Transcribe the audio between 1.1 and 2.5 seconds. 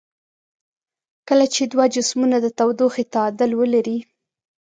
کله چې دوه جسمونه د